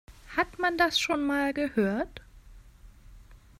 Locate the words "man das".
0.57-0.99